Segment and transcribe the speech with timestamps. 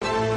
[0.00, 0.29] Bye.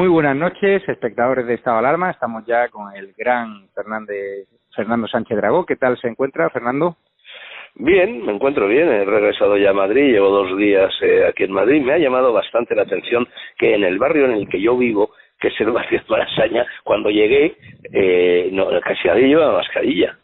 [0.00, 2.10] Muy buenas noches, espectadores de Estado Alarma.
[2.10, 5.66] Estamos ya con el gran Fernández, Fernando Sánchez Dragó.
[5.66, 6.96] ¿Qué tal se encuentra, Fernando?
[7.74, 8.88] Bien, me encuentro bien.
[8.88, 11.82] He regresado ya a Madrid, llevo dos días eh, aquí en Madrid.
[11.82, 15.10] Me ha llamado bastante la atención que en el barrio en el que yo vivo,
[15.38, 17.58] que es el barrio de Malasaña, cuando llegué,
[17.92, 20.16] eh, no, casi nadie lleva mascarilla.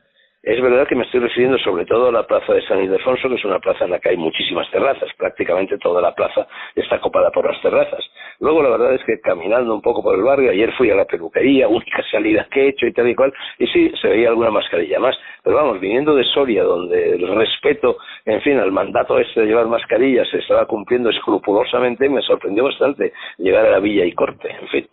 [0.46, 3.34] Es verdad que me estoy refiriendo sobre todo a la plaza de San Ildefonso, que
[3.34, 6.46] es una plaza en la que hay muchísimas terrazas, prácticamente toda la plaza
[6.76, 8.04] está copada por las terrazas.
[8.40, 11.04] Luego la verdad es que caminando un poco por el barrio, ayer fui a la
[11.04, 14.50] peluquería, única salida que he hecho y tal y cual, y sí, se veía alguna
[14.50, 19.40] mascarilla más, pero vamos, viniendo de Soria, donde el respeto, en fin, al mandato este
[19.40, 24.12] de llevar mascarilla se estaba cumpliendo escrupulosamente, me sorprendió bastante llegar a la Villa y
[24.12, 24.88] Corte, en fin.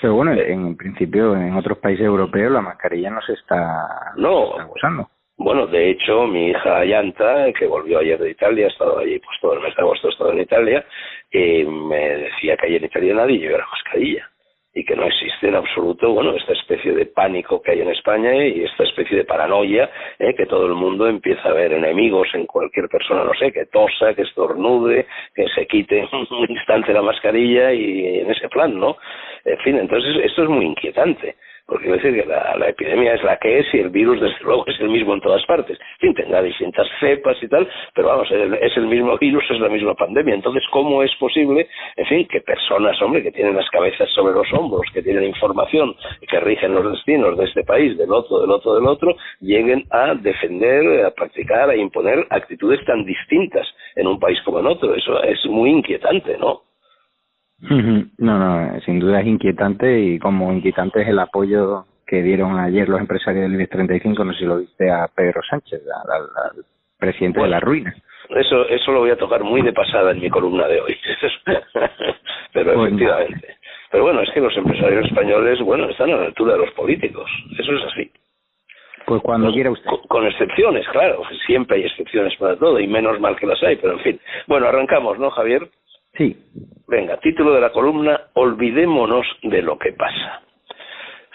[0.00, 5.08] Pero bueno, en principio en otros países europeos la mascarilla no se está, no, usando.
[5.38, 9.38] Bueno, de hecho, mi hija Yanta, que volvió ayer de Italia, ha estado allí pues
[9.40, 10.86] todo el mes de agosto, ha estado en Italia,
[11.30, 14.30] y me decía que ayer en Italia nadie llevaba mascarilla
[14.72, 18.34] y que no existe en absoluto, bueno, esta especie de pánico que hay en España
[18.34, 20.34] y esta especie de paranoia, ¿eh?
[20.34, 24.14] que todo el mundo empieza a ver enemigos en cualquier persona, no sé, que tosa,
[24.14, 28.98] que estornude, que se quite un instante la mascarilla y en ese plan, ¿no?
[29.44, 33.36] En fin, entonces esto es muy inquietante porque quiero decir la, la, epidemia es la
[33.38, 35.78] que es y el virus desde luego es el mismo en todas partes.
[36.00, 39.68] En fin, tendrá distintas cepas y tal, pero vamos, es el mismo virus, es la
[39.68, 40.34] misma pandemia.
[40.34, 44.52] Entonces, ¿cómo es posible, en fin, que personas, hombre, que tienen las cabezas sobre los
[44.52, 45.94] hombros, que tienen información,
[46.28, 50.14] que rigen los destinos de este país, del otro, del otro, del otro, lleguen a
[50.14, 53.66] defender, a practicar, a imponer actitudes tan distintas
[53.96, 54.94] en un país como en otro?
[54.94, 56.65] Eso es muy inquietante, ¿no?
[57.60, 62.88] No, no, sin duda es inquietante y como inquietante es el apoyo que dieron ayer
[62.88, 66.64] los empresarios del IBEX 35, no sé si lo viste a Pedro Sánchez, al,
[66.98, 67.94] presidente de la ruina.
[68.30, 70.96] Eso, eso lo voy a tocar muy de pasada en mi columna de hoy.
[72.52, 73.56] Pero efectivamente.
[73.90, 77.30] Pero bueno, es que los empresarios españoles, bueno, están a la altura de los políticos.
[77.58, 78.10] Eso es así.
[79.06, 79.88] Pues cuando quiera usted.
[80.08, 81.22] con, excepciones, claro.
[81.46, 84.20] Siempre hay excepciones para todo y menos mal que las hay, pero en fin.
[84.48, 85.68] Bueno, arrancamos, ¿no, Javier?
[86.16, 86.36] Sí.
[86.88, 90.42] Venga, título de la columna, Olvidémonos de lo que pasa.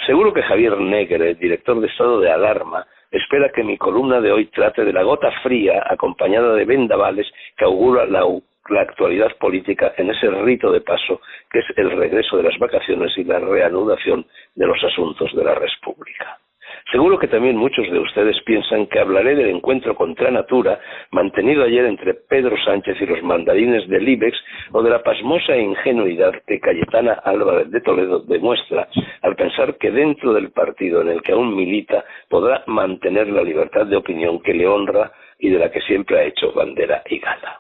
[0.06, 4.46] Seguro que Javier Negre, director de estado de alarma, espera que mi columna de hoy
[4.47, 8.25] trate de la gota fría acompañada de vendavales que augura la,
[8.70, 11.22] la actualidad política en ese rito de paso
[11.52, 14.25] que es el regreso de las vacaciones y la reanudación
[14.56, 16.40] de los asuntos de la República.
[16.92, 20.80] Seguro que también muchos de ustedes piensan que hablaré del encuentro contra natura
[21.12, 24.38] mantenido ayer entre Pedro Sánchez y los mandarines del IBEX
[24.72, 28.88] o de la pasmosa ingenuidad que Cayetana Álvarez de Toledo demuestra
[29.22, 33.85] al pensar que dentro del partido en el que aún milita podrá mantener la libertad
[33.85, 37.59] de opinión que le honra y de la que siempre ha hecho bandera y gala.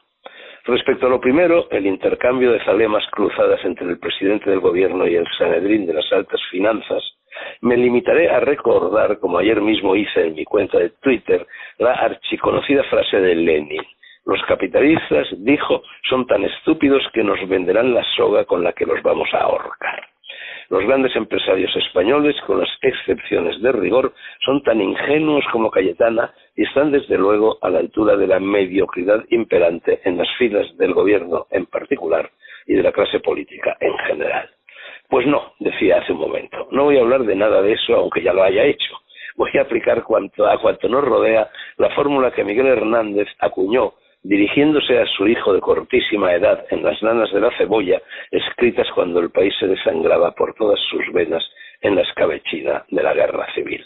[0.65, 5.15] Respecto a lo primero, el intercambio de zalemas cruzadas entre el presidente del gobierno y
[5.15, 7.03] el Sanedrín de las altas finanzas,
[7.61, 11.45] me limitaré a recordar, como ayer mismo hice en mi cuenta de Twitter,
[11.77, 13.83] la archiconocida frase de Lenin.
[14.25, 19.01] Los capitalistas, dijo, son tan estúpidos que nos venderán la soga con la que los
[19.03, 20.07] vamos a ahorcar.
[20.69, 24.13] Los grandes empresarios españoles, con las excepciones de rigor,
[24.45, 29.23] son tan ingenuos como Cayetana y están desde luego a la altura de la mediocridad
[29.29, 32.31] imperante en las filas del gobierno en particular
[32.65, 34.49] y de la clase política en general.
[35.11, 38.23] Pues no, decía hace un momento, no voy a hablar de nada de eso aunque
[38.23, 38.95] ya lo haya hecho.
[39.35, 44.99] Voy a aplicar cuanto, a cuanto nos rodea la fórmula que Miguel Hernández acuñó dirigiéndose
[44.99, 49.31] a su hijo de cortísima edad en las lanas de la cebolla, escritas cuando el
[49.31, 51.43] país se desangraba por todas sus venas
[51.81, 53.85] en la escabechina de la guerra civil.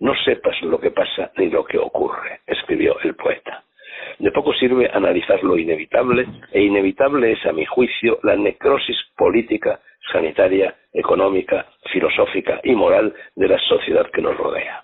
[0.00, 3.64] No sepas lo que pasa ni lo que ocurre, escribió el poeta.
[4.18, 9.80] De poco sirve analizar lo inevitable, e inevitable es, a mi juicio, la necrosis política,
[10.12, 14.80] sanitaria, económica, filosófica y moral de la sociedad que nos rodea.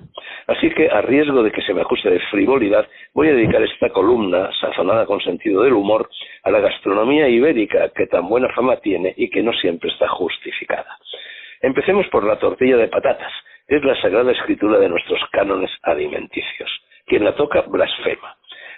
[0.46, 3.90] Así que, a riesgo de que se me ajuste de frivolidad, voy a dedicar esta
[3.90, 6.08] columna, sazonada con sentido del humor,
[6.43, 10.99] a la gastronomía ibérica que tan buena fama tiene y que no siempre está justificada.
[11.62, 13.32] Empecemos por la tortilla de patatas,
[13.67, 16.70] es la sagrada escritura de nuestros cánones alimenticios.
[17.06, 18.33] Quien la toca blasfema.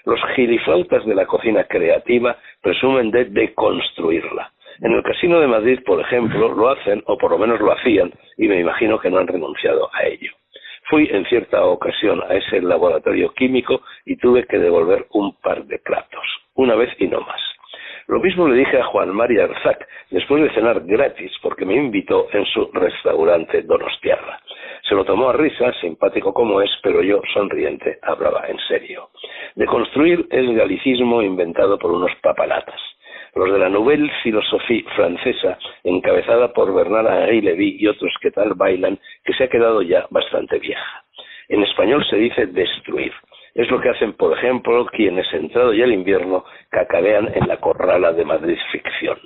[0.07, 4.53] Los giliflautas de la cocina creativa presumen de deconstruirla.
[4.81, 8.13] En el Casino de Madrid, por ejemplo, lo hacen, o por lo menos lo hacían,
[8.37, 10.31] y me imagino que no han renunciado a ello.
[10.85, 15.81] Fui en cierta ocasión a ese laboratorio químico y tuve que devolver un par de
[15.81, 16.25] platos,
[16.55, 17.41] una vez y no más.
[18.09, 22.29] Lo mismo le dije a Juan María Arzac después de cenar gratis porque me invitó
[22.33, 24.41] en su restaurante Donostiarra.
[24.89, 29.09] Se lo tomó a risa, simpático como es, pero yo, sonriente, hablaba en serio.
[29.57, 32.81] De construir el galicismo inventado por unos papalatas.
[33.35, 39.01] Los de la Nouvelle Philosophie francesa, encabezada por Bernard Henri y otros que tal bailan,
[39.25, 41.05] que se ha quedado ya bastante vieja.
[41.49, 43.13] En español se dice destruir.
[43.57, 48.13] Es lo que hacen, por ejemplo, quienes, entrado ya el invierno, cacarean en la corrala
[48.13, 49.19] de Madrid Ficción.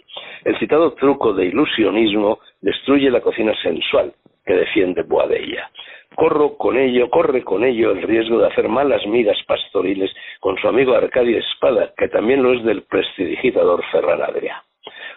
[0.44, 4.12] El citado truco de ilusionismo destruye la cocina sensual
[4.46, 5.68] que defiende Boadella.
[6.14, 10.68] Corro con ello, corre con ello el riesgo de hacer malas migas pastoriles con su
[10.68, 14.62] amigo Arcadio Espada, que también lo es del prestidigitador Ferran Adrià.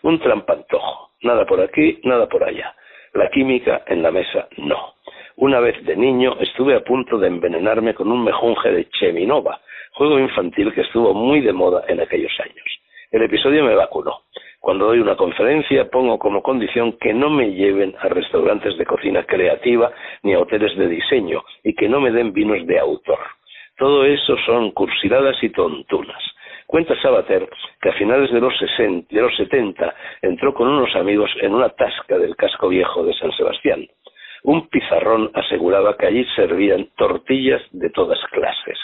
[0.01, 2.73] Un trampantojo, nada por aquí, nada por allá.
[3.13, 4.95] La química en la mesa no.
[5.37, 9.59] Una vez de niño estuve a punto de envenenarme con un mejunje de Cheminova,
[9.93, 12.65] juego infantil que estuvo muy de moda en aquellos años.
[13.11, 14.21] El episodio me vacunó.
[14.59, 19.23] Cuando doy una conferencia pongo como condición que no me lleven a restaurantes de cocina
[19.23, 19.91] creativa
[20.21, 23.19] ni a hoteles de diseño y que no me den vinos de autor.
[23.77, 26.23] Todo eso son cursiladas y tontunas.
[26.67, 27.49] Cuenta Sabater
[27.81, 31.69] que a finales de los, 60, de los 70 entró con unos amigos en una
[31.69, 33.87] tasca del casco viejo de San Sebastián.
[34.43, 38.77] Un pizarrón aseguraba que allí servían tortillas de todas clases.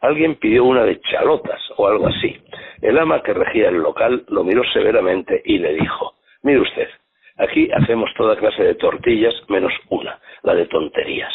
[0.00, 2.36] Alguien pidió una de chalotas o algo así.
[2.80, 6.88] El ama que regía el local lo miró severamente y le dijo, mire usted,
[7.36, 11.32] aquí hacemos toda clase de tortillas menos una, la de tonterías.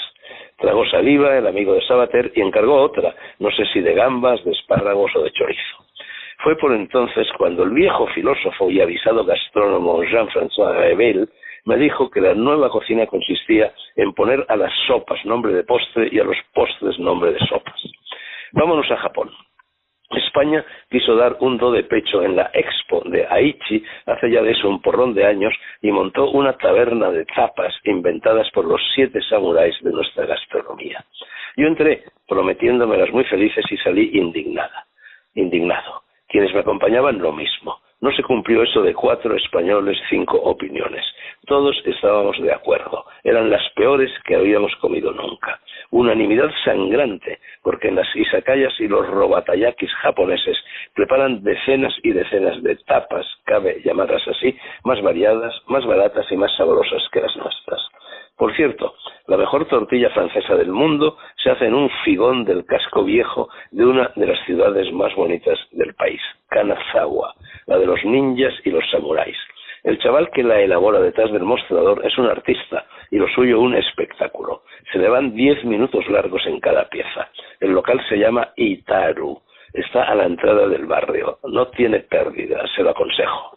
[0.58, 4.52] Tragó saliva el amigo de Sabater y encargó otra, no sé si de gambas, de
[4.52, 5.86] espárragos o de chorizo.
[6.40, 11.30] Fue por entonces cuando el viejo filósofo y avisado gastrónomo Jean-François Rebel
[11.68, 16.08] me dijo que la nueva cocina consistía en poner a las sopas nombre de postre
[16.10, 17.76] y a los postres nombre de sopas.
[18.54, 19.30] Vámonos a Japón.
[20.12, 24.52] España quiso dar un do de pecho en la Expo de Aichi hace ya de
[24.52, 29.20] eso un porrón de años y montó una taberna de tapas inventadas por los siete
[29.30, 31.04] samuráis de nuestra gastronomía.
[31.58, 34.88] Yo entré prometiéndomelas muy felices y salí indignada,
[35.36, 36.04] indignado.
[36.30, 37.82] Quienes me acompañaban lo mismo.
[38.00, 41.04] No se cumplió eso de cuatro españoles, cinco opiniones.
[41.48, 43.06] Todos estábamos de acuerdo.
[43.24, 45.60] Eran las peores que habíamos comido nunca.
[45.90, 50.58] Unanimidad sangrante, porque las isakayas y los robatayakis japoneses
[50.94, 56.56] preparan decenas y decenas de tapas, cabe llamarlas así, más variadas, más baratas y más
[56.56, 57.82] sabrosas que las nuestras.
[58.38, 58.94] Por cierto,
[59.26, 63.84] la mejor tortilla francesa del mundo se hace en un figón del casco viejo de
[63.84, 67.34] una de las ciudades más bonitas del país, Kanazawa,
[67.66, 69.36] la de los ninjas y los samuráis.
[69.84, 73.74] El chaval que la elabora detrás del mostrador es un artista y lo suyo un
[73.74, 74.62] espectáculo.
[74.92, 77.30] Se le van diez minutos largos en cada pieza.
[77.60, 79.42] El local se llama Itaru.
[79.74, 81.40] Está a la entrada del barrio.
[81.44, 83.57] No tiene pérdida, se lo aconsejo.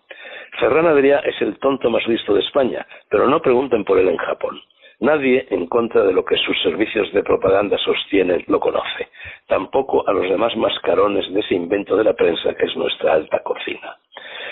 [0.61, 4.19] Ferran Adrià es el tonto más listo de España, pero no pregunten por él en
[4.19, 4.61] Japón.
[5.00, 9.09] Nadie, en contra de lo que sus servicios de propaganda sostienen, lo conoce.
[9.47, 13.38] Tampoco a los demás mascarones de ese invento de la prensa que es nuestra alta
[13.43, 13.97] cocina.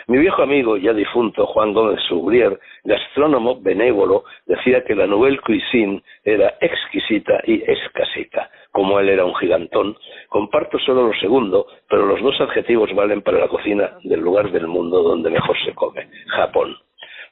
[0.09, 6.03] Mi viejo amigo, ya difunto, Juan Gómez Subrier, gastrónomo benévolo, decía que la Nouvelle Cuisine
[6.25, 8.49] era exquisita y escasita.
[8.73, 9.99] Como él era un gigantón,
[10.31, 14.67] comparto solo lo segundo, pero los dos adjetivos valen para la cocina del lugar del
[14.67, 16.75] mundo donde mejor se come, Japón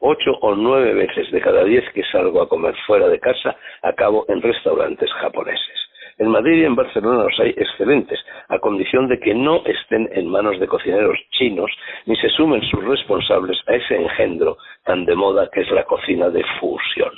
[0.00, 4.26] ocho o nueve veces de cada diez que salgo a comer fuera de casa acabo
[4.28, 5.85] en restaurantes japoneses.
[6.18, 8.18] En Madrid y en Barcelona los hay excelentes,
[8.48, 11.70] a condición de que no estén en manos de cocineros chinos
[12.06, 16.30] ni se sumen sus responsables a ese engendro tan de moda que es la cocina
[16.30, 17.12] de fusión.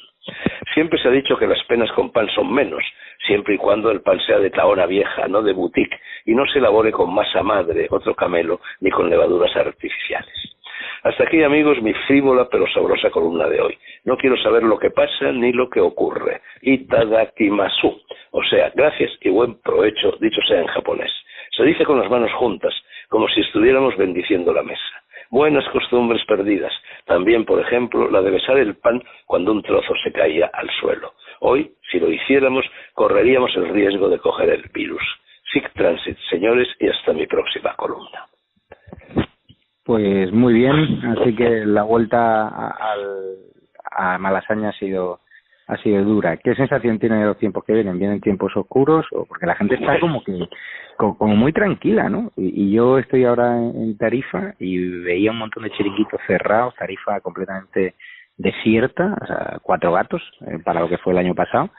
[0.74, 2.82] Siempre se ha dicho que las penas con pan son menos,
[3.24, 6.58] siempre y cuando el pan sea de taona vieja, no de boutique, y no se
[6.58, 10.57] elabore con masa madre, otro camelo, ni con levaduras artificiales.
[11.04, 13.78] Hasta aquí, amigos, mi frívola pero sabrosa columna de hoy.
[14.04, 16.40] No quiero saber lo que pasa ni lo que ocurre.
[16.62, 18.00] Itadakimasu.
[18.32, 21.10] O sea, gracias y buen provecho, dicho sea en japonés.
[21.56, 22.74] Se dice con las manos juntas,
[23.08, 24.82] como si estuviéramos bendiciendo la mesa.
[25.30, 26.72] Buenas costumbres perdidas.
[27.04, 31.12] También, por ejemplo, la de besar el pan cuando un trozo se caía al suelo.
[31.40, 32.64] Hoy, si lo hiciéramos,
[32.94, 35.02] correríamos el riesgo de coger el virus.
[35.52, 38.26] Sic transit, señores, y hasta mi próxima columna.
[39.88, 42.94] Pues muy bien, así que la vuelta a,
[43.90, 45.20] a Malasaña ha sido
[45.66, 46.36] ha sido dura.
[46.36, 47.98] ¿Qué sensación tiene de los tiempos que vienen?
[47.98, 49.06] ¿Vienen tiempos oscuros?
[49.12, 50.46] o Porque la gente está como que
[50.98, 52.32] como, muy tranquila, ¿no?
[52.36, 57.94] Y, yo estoy ahora en, Tarifa y veía un montón de chiringuitos cerrados, Tarifa completamente
[58.36, 61.70] desierta, o sea, cuatro gatos eh, para lo que fue el año pasado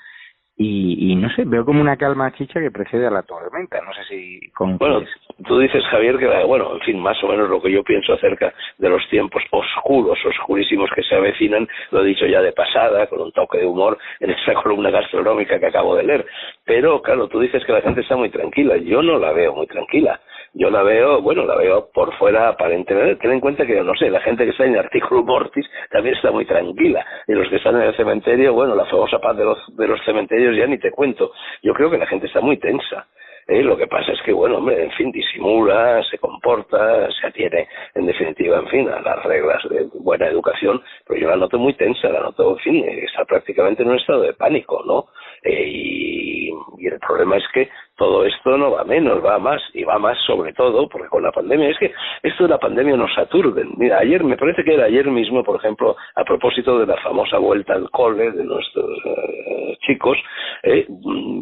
[0.62, 3.80] y, y no sé, veo como una calma chicha que precede a la tormenta.
[3.82, 5.06] No sé si con Bueno,
[5.48, 8.54] tú dices, Javier, que, bueno, en fin, más o menos lo que yo pienso acerca
[8.78, 13.22] de los tiempos oscuros, oscurísimos que se avecinan, lo he dicho ya de pasada, con
[13.22, 16.26] un toque de humor en esa columna gastronómica que acabo de leer.
[16.66, 18.76] Pero, claro, tú dices que la gente está muy tranquila.
[18.76, 20.20] Yo no la veo muy tranquila
[20.54, 23.16] yo la veo, bueno, la veo por fuera aparentemente.
[23.18, 26.16] Ten en cuenta que, no sé, la gente que está en el artículo Mortis también
[26.16, 27.06] está muy tranquila.
[27.28, 30.04] Y los que están en el cementerio, bueno, la famosa paz de los, de los
[30.06, 31.32] cementerios ya ni te cuento.
[31.62, 33.08] Yo creo que la gente está muy tensa.
[33.48, 33.64] ¿eh?
[33.64, 38.06] Lo que pasa es que, bueno, hombre, en fin, disimula, se comporta, se atiene, en
[38.06, 42.10] definitiva, en fin, a las reglas de buena educación, pero yo la noto muy tensa,
[42.10, 45.08] la noto, en fin, está prácticamente en un estado de pánico, ¿no?
[45.44, 49.84] Eh, y, y el problema es que todo esto no va menos, va más, y
[49.84, 51.92] va más sobre todo porque con la pandemia, es que
[52.24, 53.66] esto de la pandemia nos aturde.
[53.76, 57.38] Mira, ayer, me parece que era ayer mismo, por ejemplo, a propósito de la famosa
[57.38, 60.18] vuelta al cole de nuestros eh, chicos,
[60.64, 60.86] eh,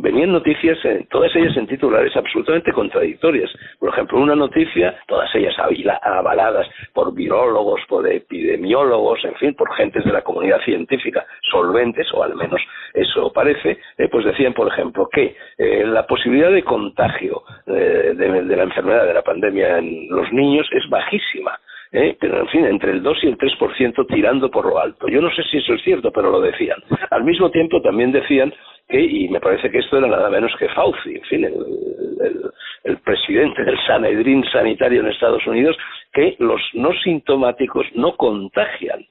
[0.01, 0.79] venían noticias,
[1.11, 3.51] todas ellas en titulares absolutamente contradictorias.
[3.79, 5.55] Por ejemplo, una noticia, todas ellas
[6.01, 12.23] avaladas por virólogos, por epidemiólogos, en fin, por gentes de la comunidad científica solventes, o
[12.23, 12.59] al menos
[12.95, 18.63] eso parece, eh, pues decían, por ejemplo, que la posibilidad de contagio eh, de, la
[18.63, 21.57] enfermedad de la pandemia en los niños es bajísima.
[21.91, 22.17] ¿eh?
[22.19, 25.07] pero en fin, entre el 2 y el 3% tirando por lo alto.
[25.07, 26.77] Yo no sé si eso es cierto, pero lo decían.
[27.11, 28.53] Al mismo tiempo también decían
[28.89, 32.51] que, y me parece que esto era nada menos que Fauci, en fin, el,
[32.83, 35.77] el presidente del Sanedrín sanitario en Estados Unidos,
[36.13, 39.05] que los no sintomáticos no contagian.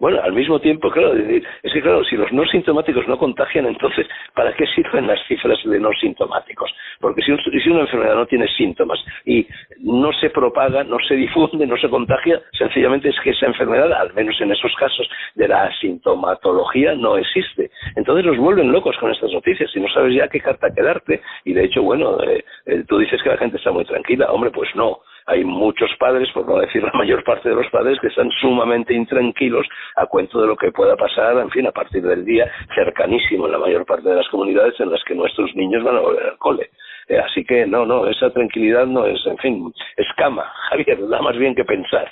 [0.00, 4.08] Bueno, al mismo tiempo, claro, es que claro, si los no sintomáticos no contagian, entonces,
[4.34, 6.72] ¿para qué sirven las cifras de no sintomáticos?
[7.00, 9.46] Porque si, si una enfermedad no tiene síntomas y
[9.80, 14.14] no se propaga, no se difunde, no se contagia, sencillamente es que esa enfermedad, al
[14.14, 17.70] menos en esos casos de la sintomatología, no existe.
[17.94, 21.20] Entonces nos vuelven locos con estas noticias y no sabes ya qué carta quedarte.
[21.44, 24.32] Y de hecho, bueno, eh, eh, tú dices que la gente está muy tranquila.
[24.32, 27.98] Hombre, pues no hay muchos padres, por no decir la mayor parte de los padres,
[28.00, 32.02] que están sumamente intranquilos a cuento de lo que pueda pasar, en fin, a partir
[32.02, 35.84] del día cercanísimo en la mayor parte de las comunidades en las que nuestros niños
[35.84, 36.70] van a volver al cole.
[37.08, 41.36] Eh, así que no, no, esa tranquilidad no es, en fin, escama, Javier, da más
[41.36, 42.08] bien que pensar.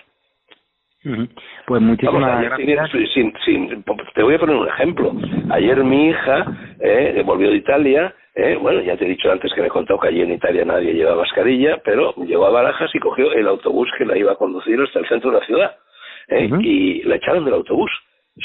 [1.66, 2.90] Pues muchísimas gracias.
[4.14, 5.12] te voy a poner un ejemplo.
[5.50, 6.44] Ayer mi hija
[6.80, 9.98] eh, volvió de Italia eh, bueno, ya te he dicho antes que me he contado
[9.98, 13.90] que allí en Italia nadie lleva mascarilla, pero llegó a Barajas y cogió el autobús
[13.98, 15.76] que la iba a conducir hasta el centro de la ciudad.
[16.28, 16.48] ¿eh?
[16.60, 17.90] Y la echaron del autobús.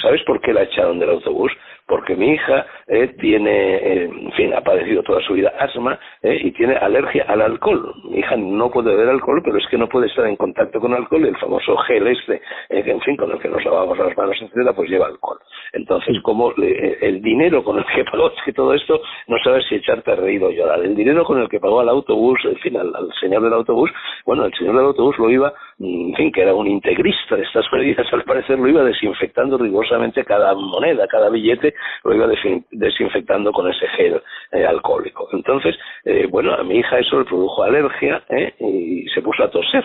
[0.01, 1.51] ¿Sabes por qué la echaron del autobús?
[1.87, 6.39] porque mi hija eh, tiene, eh, en fin, ha padecido toda su vida asma eh,
[6.41, 7.93] y tiene alergia al alcohol.
[8.09, 10.93] Mi hija no puede beber alcohol, pero es que no puede estar en contacto con
[10.93, 11.25] alcohol.
[11.25, 14.89] El famoso gel este, en fin, con el que nos lavamos las manos, etcétera, pues
[14.89, 15.39] lleva alcohol.
[15.73, 19.75] Entonces, como el dinero con el que pagó, es que todo esto no sabes si
[19.75, 20.79] echarte a reír o llorar.
[20.79, 23.91] El dinero con el que pagó al autobús, en fin, al, señor del autobús,
[24.25, 27.65] bueno, el señor del autobús lo iba, en fin, que era un integrista de estas
[27.71, 31.73] medidas, al parecer lo iba desinfectando rigurosamente cada moneda, cada billete
[32.03, 32.27] lo iba
[32.71, 34.21] desinfectando con ese gel
[34.51, 35.27] eh, alcohólico.
[35.33, 35.75] Entonces,
[36.05, 39.83] eh, bueno, a mi hija eso le produjo alergia eh, y se puso a toser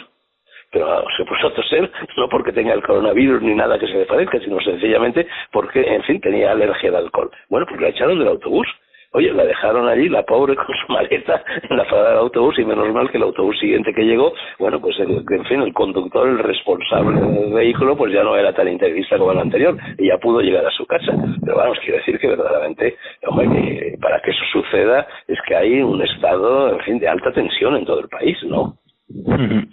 [0.71, 4.05] pero se puso a toser no porque tenga el coronavirus ni nada que se le
[4.05, 7.31] parezca, sino sencillamente porque, en fin, tenía alergia al alcohol.
[7.49, 8.67] Bueno, pues la echaron del autobús.
[9.13, 12.65] Oye, la dejaron allí, la pobre, con su maleta en la parada del autobús y
[12.65, 16.29] menos mal que el autobús siguiente que llegó, bueno, pues el, en fin, el conductor,
[16.29, 20.19] el responsable del vehículo, pues ya no era tan integrista como el anterior y ya
[20.19, 21.13] pudo llegar a su casa.
[21.43, 22.97] Pero vamos, quiero decir que verdaderamente,
[23.27, 27.33] hombre, que para que eso suceda es que hay un estado, en fin, de alta
[27.33, 28.77] tensión en todo el país, ¿no?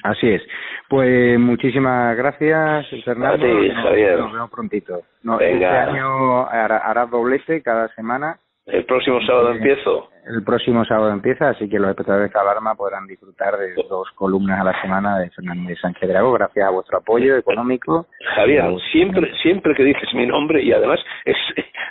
[0.04, 0.42] Así es.
[0.88, 3.46] Pues muchísimas gracias, Fernando.
[3.46, 4.20] Sí, Javier.
[4.20, 5.02] Nos vemos prontito.
[5.24, 10.10] No, Este año hará doblete cada semana el próximo sábado empiezo.
[10.28, 14.60] El próximo sábado empieza, así que los espectadores de Calarma podrán disfrutar de dos columnas
[14.60, 18.08] a la semana de Fernández Sánchez Drago, gracias a vuestro apoyo económico.
[18.36, 21.38] Javier, siempre, siempre que dices mi nombre, y además es,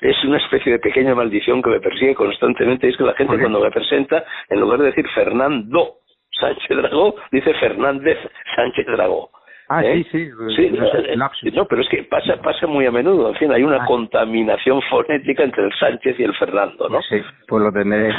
[0.01, 3.61] es una especie de pequeña maldición que me persigue constantemente, es que la gente cuando
[3.61, 5.99] me presenta, en lugar de decir Fernando
[6.41, 8.19] Sánchez Dragó, dice Fernández
[8.57, 9.31] Sánchez Dragó.
[9.69, 10.05] Ah, ¿Eh?
[10.13, 10.31] sí, sí.
[10.57, 13.31] sí no, pero es que pasa, pasa muy a menudo.
[13.31, 13.87] En fin, hay una ah.
[13.87, 17.01] contaminación fonética entre el Sánchez y el Fernando, ¿no?
[17.03, 17.17] Sí,
[17.49, 18.13] pues lo tendré.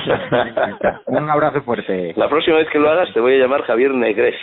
[1.06, 2.14] Un abrazo fuerte.
[2.16, 4.36] La próxima vez que lo hagas te voy a llamar Javier Negres.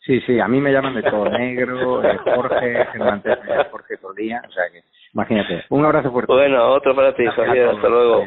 [0.00, 3.22] Sí, sí, a mí me llaman de todo negro, eh, Jorge, Germán
[3.70, 4.82] Jorge Tordía, o sea que,
[5.14, 5.64] imagínate.
[5.70, 6.30] Un abrazo fuerte.
[6.30, 8.26] Bueno, otro para ti, Javier, hasta luego.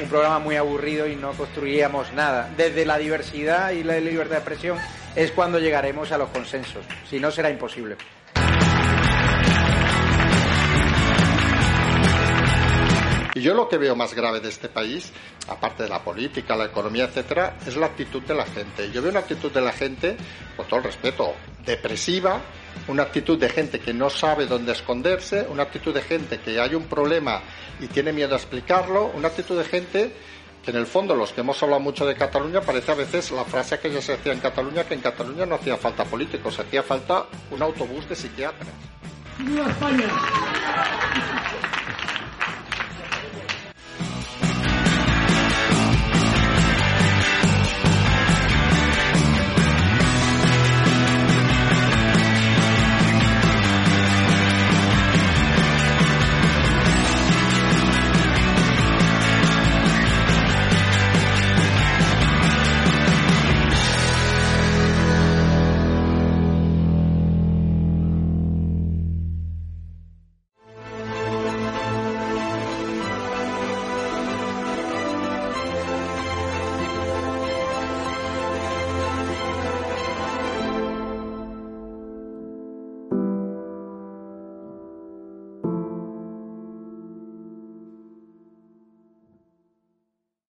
[0.00, 2.50] un programa muy aburrido y no construiríamos nada.
[2.56, 4.78] Desde la diversidad y la libertad de expresión
[5.16, 7.96] es cuando llegaremos a los consensos, si no será imposible.
[13.38, 15.12] Y yo lo que veo más grave de este país,
[15.46, 18.90] aparte de la política, la economía, etcétera, es la actitud de la gente.
[18.90, 20.16] Yo veo una actitud de la gente,
[20.56, 22.40] con todo el respeto, depresiva,
[22.88, 26.74] una actitud de gente que no sabe dónde esconderse, una actitud de gente que hay
[26.74, 27.40] un problema
[27.78, 30.12] y tiene miedo a explicarlo, una actitud de gente
[30.64, 33.44] que en el fondo los que hemos hablado mucho de Cataluña parece a veces la
[33.44, 36.82] frase que ya se hacía en Cataluña que en Cataluña no hacía falta políticos, hacía
[36.82, 38.74] falta un autobús de psiquiatras.
[39.38, 40.08] España!